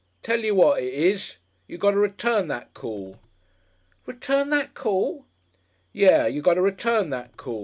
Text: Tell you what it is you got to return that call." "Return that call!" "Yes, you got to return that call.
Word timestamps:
Tell 0.23 0.39
you 0.39 0.55
what 0.55 0.81
it 0.81 0.91
is 0.91 1.35
you 1.67 1.77
got 1.77 1.91
to 1.91 1.97
return 1.99 2.47
that 2.47 2.73
call." 2.73 3.19
"Return 4.07 4.49
that 4.49 4.73
call!" 4.73 5.27
"Yes, 5.93 6.33
you 6.33 6.41
got 6.41 6.55
to 6.55 6.61
return 6.63 7.11
that 7.11 7.37
call. 7.37 7.59